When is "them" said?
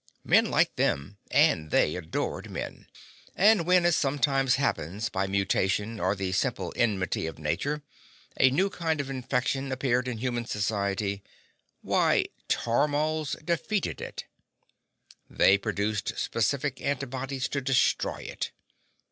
0.77-1.19